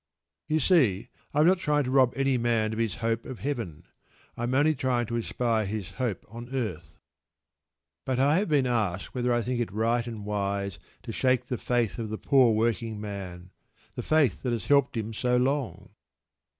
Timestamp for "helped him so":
14.65-15.37